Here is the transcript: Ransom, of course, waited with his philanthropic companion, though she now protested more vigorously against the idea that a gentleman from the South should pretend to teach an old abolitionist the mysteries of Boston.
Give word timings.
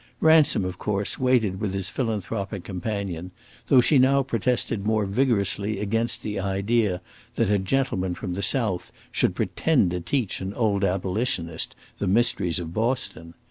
Ransom, 0.19 0.65
of 0.65 0.79
course, 0.79 1.19
waited 1.19 1.61
with 1.61 1.75
his 1.75 1.89
philanthropic 1.89 2.63
companion, 2.63 3.29
though 3.67 3.81
she 3.81 3.99
now 3.99 4.23
protested 4.23 4.83
more 4.83 5.05
vigorously 5.05 5.77
against 5.79 6.23
the 6.23 6.39
idea 6.39 7.01
that 7.35 7.51
a 7.51 7.59
gentleman 7.59 8.15
from 8.15 8.33
the 8.33 8.41
South 8.41 8.91
should 9.11 9.35
pretend 9.35 9.91
to 9.91 9.99
teach 9.99 10.41
an 10.41 10.55
old 10.55 10.83
abolitionist 10.83 11.75
the 11.99 12.07
mysteries 12.07 12.57
of 12.57 12.73
Boston. 12.73 13.35